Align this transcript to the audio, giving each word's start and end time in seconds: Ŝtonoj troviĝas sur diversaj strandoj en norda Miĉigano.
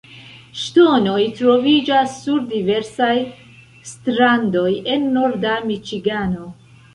Ŝtonoj 0.59 1.17
troviĝas 1.39 2.15
sur 2.21 2.39
diversaj 2.53 3.11
strandoj 3.91 4.67
en 4.95 5.07
norda 5.19 5.55
Miĉigano. 5.69 6.51